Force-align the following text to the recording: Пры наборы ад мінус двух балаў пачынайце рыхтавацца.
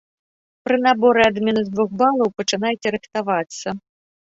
Пры 0.67 0.77
наборы 0.85 1.21
ад 1.31 1.37
мінус 1.49 1.69
двух 1.75 1.89
балаў 2.01 2.29
пачынайце 2.41 2.87
рыхтавацца. 2.99 3.79